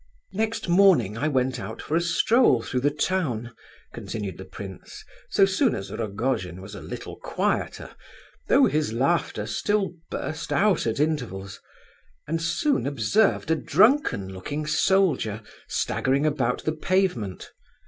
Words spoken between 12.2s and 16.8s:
"and soon observed a drunken looking soldier staggering about the